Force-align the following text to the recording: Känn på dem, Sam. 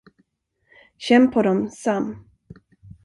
Känn 0.97 1.31
på 1.31 1.41
dem, 1.41 1.69
Sam. 1.69 2.29